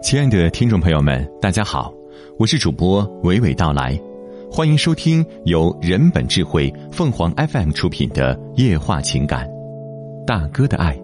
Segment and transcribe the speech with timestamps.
[0.00, 1.92] 亲爱的听众朋友们，大家好，
[2.38, 3.98] 我是主播娓娓道来，
[4.48, 9.48] 欢迎收听由人本智慧凤凰 FM 出品的夜话情感。
[10.24, 10.96] 大哥的爱，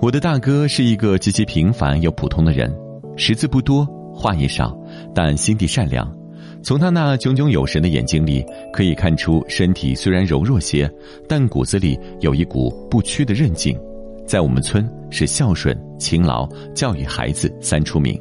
[0.00, 2.72] 我的大哥是一个极其平凡又普通的人，
[3.16, 3.84] 识字不多，
[4.14, 4.78] 话也少，
[5.12, 6.10] 但心地善良。
[6.62, 10.88] 从他那炯炯有神的眼睛里，可以看出身体虽然柔弱些，
[11.28, 13.76] 但骨子里有一股不屈的韧劲。
[14.24, 18.20] 在我们村是孝顺、勤劳、教育孩子三出名。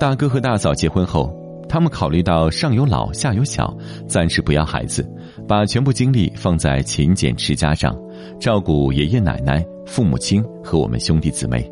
[0.00, 1.30] 大哥和大嫂结婚后，
[1.68, 5.06] 他们考虑到上有老下有小，暂时不要孩子，
[5.46, 7.94] 把全部精力放在勤俭持家上，
[8.40, 11.70] 照顾爷爷奶奶、父母亲和我们兄弟姊妹。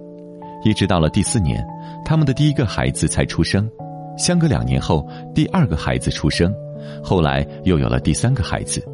[0.65, 1.65] 一直到了第四年，
[2.05, 3.67] 他们的第一个孩子才出生。
[4.19, 6.53] 相隔两年后，第二个孩子出生，
[7.03, 8.85] 后来又有了第三个孩子。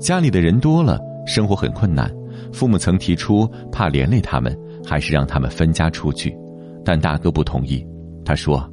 [0.00, 2.10] 家里的人多了，生活很困难。
[2.52, 6.36] 父母曾提出，怕连累他们，还是让他们分家出去，
[6.84, 7.86] 但大哥不同意。
[8.24, 8.68] 他说：“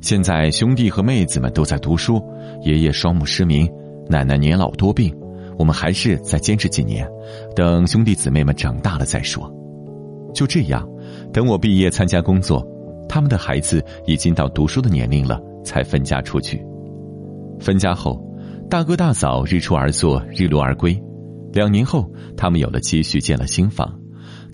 [0.00, 2.22] 现在兄弟和妹子们都在读书，
[2.62, 3.70] 爷爷双目失明，
[4.08, 5.14] 奶奶年老多病，
[5.58, 7.08] 我们还是再坚持几年，
[7.54, 9.52] 等兄弟姊妹们长大了再说。”
[10.34, 10.88] 就这样，
[11.32, 12.66] 等我毕业参加工作，
[13.08, 16.60] 他们的孩子已经到读书的年龄了，才分家出去。
[17.60, 18.20] 分家后，
[18.68, 21.00] 大哥大嫂日出而作，日落而归。
[21.52, 23.96] 两年后，他们有了积蓄，建了新房。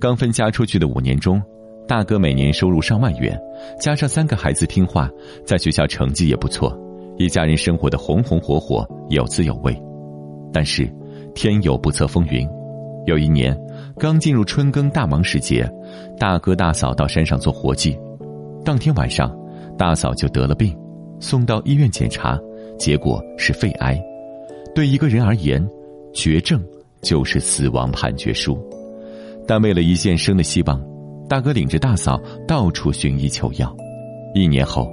[0.01, 1.43] 刚分家出去的五年中，
[1.87, 3.39] 大哥每年收入上万元，
[3.79, 5.11] 加上三个孩子听话，
[5.45, 6.75] 在学校成绩也不错，
[7.19, 9.79] 一家人生活的红红火火，有滋有味。
[10.55, 10.91] 但是，
[11.34, 12.48] 天有不测风云。
[13.05, 13.55] 有一年，
[13.98, 15.70] 刚进入春耕大忙时节，
[16.19, 17.95] 大哥大嫂到山上做活计。
[18.64, 19.31] 当天晚上，
[19.77, 20.75] 大嫂就得了病，
[21.20, 22.41] 送到医院检查，
[22.79, 24.03] 结果是肺癌。
[24.75, 25.62] 对一个人而言，
[26.14, 26.59] 绝症。
[27.03, 28.62] 就是死亡判决书，
[29.51, 30.81] 但为了一线生的希望，
[31.29, 33.77] 大哥领着大嫂到处寻医求药。
[34.33, 34.89] 一年后，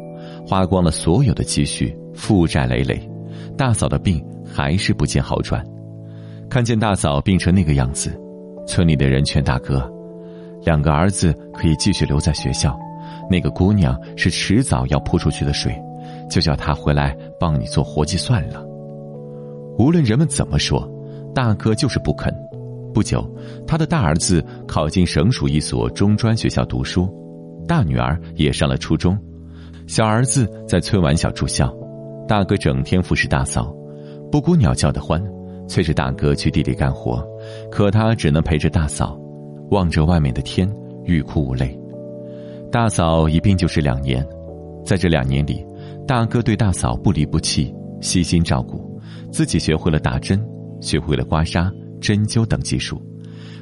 [0.47, 2.99] 花光了所有的积蓄，负债累累，
[3.55, 5.63] 大嫂的病还是不见好转。
[6.49, 8.19] 看见大嫂病成那个样子，
[8.65, 9.87] 村里的人劝大哥：
[10.65, 12.75] 两个儿子可以继续留在学校，
[13.29, 15.71] 那个姑娘是迟早要扑出去的水，
[16.31, 18.65] 就叫她回来帮你做活计算了。
[19.77, 20.91] 无论人们怎么说。
[21.35, 22.33] 大哥就是不肯。
[22.97, 23.23] 不久，
[23.67, 27.07] 他的大儿子考进省属一所中专学校读书，
[27.67, 29.15] 大女儿也上了初中，
[29.85, 31.71] 小儿子在村完小住校。
[32.27, 33.71] 大哥整天服侍大嫂，
[34.31, 35.23] 布谷鸟叫的欢，
[35.67, 37.23] 催着大哥去地里干活，
[37.69, 39.15] 可他只能陪着大嫂，
[39.69, 40.67] 望着外面的天，
[41.05, 41.79] 欲哭无泪。
[42.71, 44.27] 大嫂一病就是两年，
[44.83, 45.63] 在这两年里，
[46.07, 47.71] 大哥对大嫂不离不弃，
[48.01, 48.99] 悉心照顾，
[49.31, 50.43] 自己学会了打针。
[50.79, 53.01] 学会了刮痧、针灸等技术，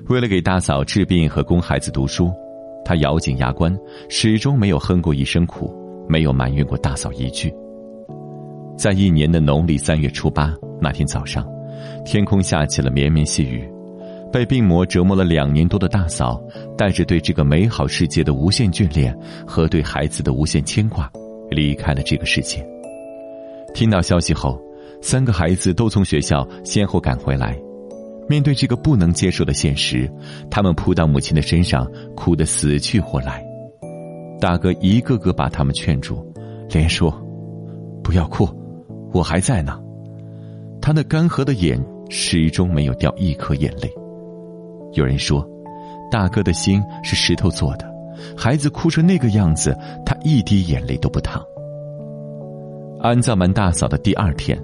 [0.08, 2.32] 为了给大嫂治病和供孩子读书，
[2.84, 3.76] 他咬紧牙关，
[4.10, 5.74] 始终没有哼过一声苦，
[6.08, 7.54] 没有埋怨过大嫂一句。
[8.78, 11.46] 在一年的农历三月初八那天早上，
[12.06, 13.68] 天空下起了绵绵细雨，
[14.32, 16.42] 被病魔折磨了两年多的大嫂，
[16.78, 21.12] 带着对这个美好世界的无限眷恋和对孩子的无限牵挂，
[21.50, 22.66] 离开了这个世界。
[23.74, 24.60] 听到消息后。
[25.02, 27.56] 三个孩子都从学校先后赶回来，
[28.28, 30.12] 面对这个不能接受的现实，
[30.50, 33.46] 他们扑到母亲的身上，哭得死去活来。
[34.40, 36.26] 大哥一个个把他们劝住，
[36.70, 37.12] 连说
[38.04, 38.48] ：“不要哭，
[39.14, 39.80] 我还在呢。”
[40.82, 43.92] 他那干涸的眼始终没有掉一颗眼泪。
[44.94, 45.48] 有人说，
[46.12, 47.86] 大哥的心是石头做的，
[48.38, 49.76] 孩子哭成那个样子，
[50.06, 51.44] 他一滴眼泪都不淌。
[53.02, 54.60] 安葬完大嫂的第二天。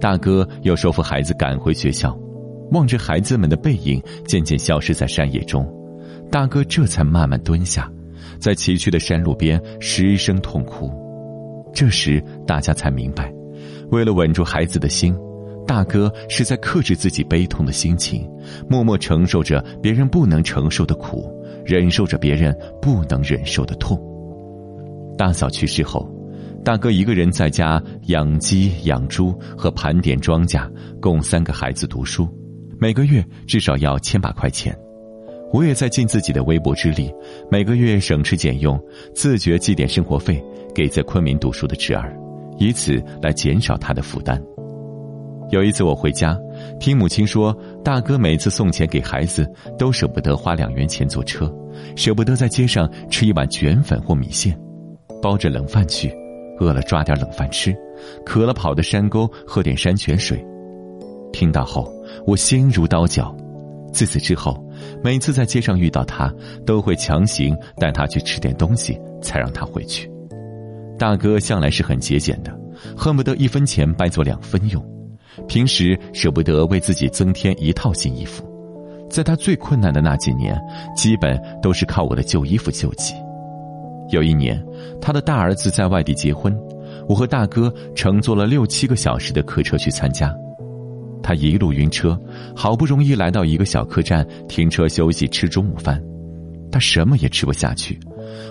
[0.00, 2.16] 大哥又说服孩子赶回学校，
[2.72, 5.66] 望着孩子们的背影渐渐消失在山野中，
[6.30, 7.90] 大哥这才慢慢蹲下，
[8.38, 10.90] 在崎岖的山路边失声痛哭。
[11.74, 13.32] 这时大家才明白，
[13.90, 15.14] 为了稳住孩子的心，
[15.66, 18.28] 大哥是在克制自己悲痛的心情，
[18.68, 21.30] 默默承受着别人不能承受的苦，
[21.64, 24.00] 忍受着别人不能忍受的痛。
[25.16, 26.10] 大嫂去世后。
[26.64, 30.64] 大哥一个人在家养鸡、养猪和盘点庄稼，
[31.00, 32.28] 供三个孩子读书，
[32.82, 34.76] 每个月至少要千把块钱。
[35.52, 37.14] 我也在尽自己的微薄之力，
[37.48, 38.76] 每个月省吃俭用，
[39.14, 40.42] 自觉寄点生活费
[40.74, 42.12] 给在昆明读书的侄儿，
[42.58, 44.42] 以此来减少他的负担。
[45.50, 46.36] 有一次我回家，
[46.80, 51.48] 听母亲说，大哥每次送钱给孩子，都舍不得花两元钱坐车，
[51.94, 54.60] 舍不得在街上吃一碗卷粉或米线，
[55.22, 56.12] 包着冷饭去。
[56.58, 57.72] 饿了抓点冷饭吃，
[58.26, 60.44] 渴了跑到山沟喝点山泉水。
[61.32, 61.90] 听到后，
[62.26, 63.34] 我心如刀绞。
[63.92, 64.64] 自此之后，
[65.04, 66.32] 每次在街上遇到他，
[66.64, 70.10] 都会强行带他去吃点东西，才让他回去。
[70.98, 72.50] 大哥向来是很节俭的，
[72.96, 74.82] 恨不得一分钱掰作两分用，
[75.46, 78.48] 平时舍不得为自己增添一套新衣服。
[79.10, 80.58] 在他最困难的那几年，
[80.96, 83.14] 基本都是靠我的旧衣服救济。
[84.08, 84.62] 有一年，
[85.02, 86.58] 他的大儿子在外地结婚，
[87.06, 90.34] 我和大哥乘坐了六七个小时的客车去参加。
[91.22, 92.18] 他一路晕车，
[92.54, 96.02] 好不容易来到一个小客栈停车休息吃中午饭，
[96.70, 97.98] 他什么也吃不下去。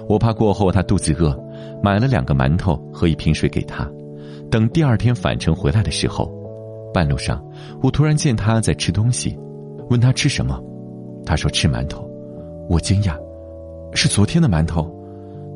[0.07, 1.37] 我怕过后他肚子饿，
[1.83, 3.89] 买了两个馒头和一瓶水给他。
[4.49, 6.31] 等第二天返程回来的时候，
[6.93, 7.43] 半路上
[7.81, 9.37] 我突然见他在吃东西，
[9.89, 10.61] 问他吃什么，
[11.25, 12.09] 他说吃馒头。
[12.69, 13.15] 我惊讶，
[13.93, 14.89] 是昨天的馒头。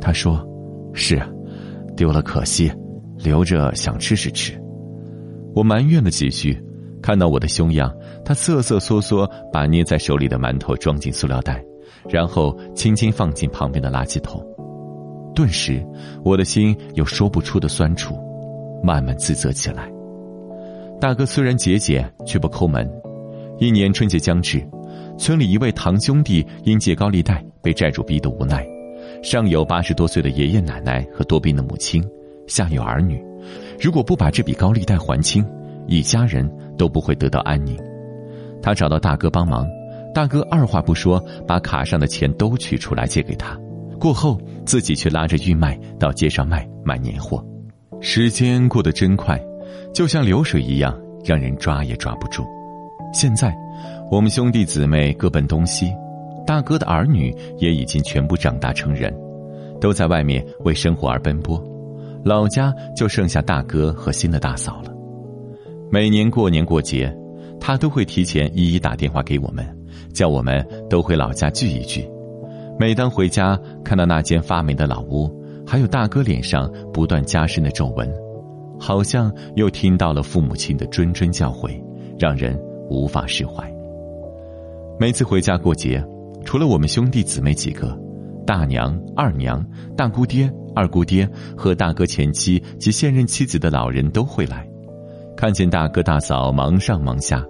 [0.02, 0.46] 他说
[0.94, 1.28] ：“是啊，
[1.96, 2.72] 丢了可惜，
[3.18, 4.54] 留着想吃时吃。”
[5.56, 6.62] 我埋怨了几句。
[7.06, 11.64] 看到我的凶样，他瑟瑟缩缩把捏在手里的馒头装进塑料袋，
[12.10, 14.44] 然后轻轻放进旁边的垃圾桶。
[15.36, 15.86] 顿时，
[16.24, 18.18] 我的心有说不出的酸楚，
[18.82, 19.88] 慢慢自责起来。
[21.00, 22.92] 大哥虽然节俭，却不抠门。
[23.60, 24.68] 一年春节将至，
[25.16, 28.66] 村里一位堂兄弟因借高利贷被债主逼得无奈，
[29.22, 32.04] 上有八十多岁的爷爷奶奶和多病的母亲，
[32.48, 33.24] 下有儿女，
[33.80, 35.46] 如果不把这笔高利贷还清，
[35.86, 36.52] 一家人。
[36.78, 37.78] 都不会得到安宁。
[38.62, 39.68] 他找到大哥帮忙，
[40.14, 43.56] 大哥二话不说，把卡上的钱都取出来借给他，
[44.00, 47.44] 过后自己却拉着玉麦到街上卖买年货。
[48.02, 49.40] 时间过得真快，
[49.94, 52.44] 就像流水一样，让人抓也抓不住。
[53.14, 53.56] 现在，
[54.12, 55.94] 我们兄弟姊妹各奔东西，
[56.46, 59.16] 大哥的儿女也已经全部长大成人，
[59.80, 61.64] 都在外面为生活而奔波，
[62.24, 64.95] 老家就剩下大哥和新的大嫂了。
[65.92, 67.16] 每年过年过节，
[67.60, 69.66] 他都会提前一一打电话给我们，
[70.14, 72.06] 叫我们都回老家聚一聚。
[72.78, 75.32] 每当回家看到那间发霉的老屋，
[75.66, 78.12] 还有大哥脸上不断加深的皱纹，
[78.80, 81.82] 好像又听到了父母亲的谆谆教诲，
[82.20, 82.60] 让人
[82.90, 83.72] 无法释怀。
[85.00, 86.04] 每次回家过节，
[86.44, 87.98] 除了我们兄弟姊妹几个，
[88.46, 89.66] 大娘、二娘、
[89.96, 94.68] 大姑爹、二姑爹和大哥前妻及现任妻子的老人都会来。
[95.36, 97.46] 看见大哥大嫂忙上忙下，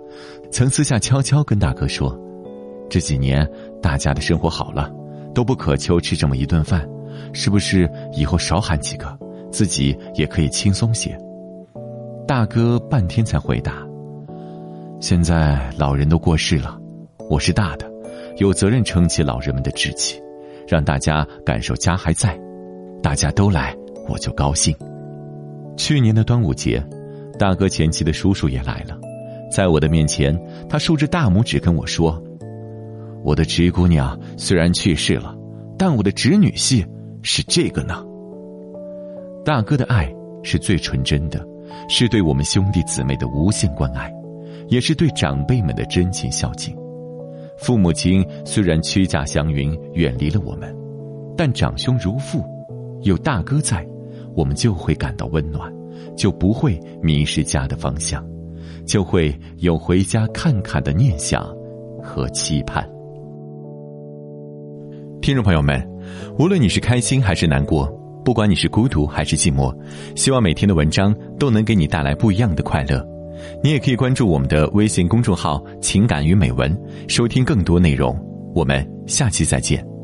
[0.52, 2.20] 曾私下悄悄跟大哥说
[2.90, 3.48] ：“这几年
[3.82, 4.92] 大家的生活好了，
[5.36, 6.88] 都不渴求吃这么一顿饭，
[7.32, 9.16] 是不是以后少喊几个，
[9.52, 11.16] 自己也可以轻松些？”
[12.28, 13.86] 大哥半天才回答
[15.00, 16.76] ：“现在老人都过世了，
[17.30, 17.88] 我是大的，
[18.38, 20.20] 有责任撑起老人们的志气，
[20.68, 22.36] 让大家感受家还在，
[23.04, 23.76] 大家都来
[24.10, 24.76] 我就高兴。”
[25.78, 26.84] 去年的端午节。
[27.38, 28.98] 大哥前妻的叔叔也来了，
[29.52, 30.38] 在我的面前，
[30.70, 32.22] 他竖着大拇指跟我说
[33.24, 35.36] ：“我的侄姑娘虽然去世了，
[35.78, 36.86] 但我的侄女婿
[37.22, 38.04] 是这个呢。”
[39.44, 40.12] 大哥的爱
[40.44, 41.46] 是最纯真的，
[41.90, 44.12] 是对我们兄弟姊妹的无限关爱，
[44.70, 46.76] 也是对长辈们的真情孝敬。
[47.58, 50.76] 父母亲虽然屈驾祥云，远离了我们，
[51.38, 52.44] 但长兄如父，
[53.02, 53.86] 有大哥在，
[54.36, 55.72] 我们就会感到温暖。
[56.16, 58.26] 就不会迷失家的方向，
[58.86, 61.46] 就会有回家看看的念想
[62.02, 62.88] 和期盼。
[65.22, 65.84] 听众朋友们，
[66.38, 67.88] 无论你是开心还是难过，
[68.24, 69.76] 不管你是孤独还是寂寞，
[70.16, 73.06] 希望每天的文章都能给你带来不一样的快乐。
[73.64, 76.76] 你也可以关注我们的微信公众号“情感与美文”，
[77.10, 78.18] 收听更多内容。
[78.54, 79.95] 我们下期再见。